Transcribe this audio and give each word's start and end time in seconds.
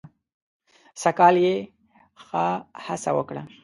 سږ 1.01 1.13
کال 1.19 1.35
یې 1.45 1.55
ښه 2.25 2.45
هڅه 2.85 3.11
وکړه. 3.17 3.43